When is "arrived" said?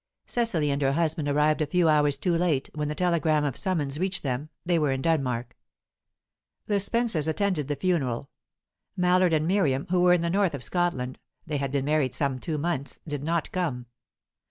1.29-1.61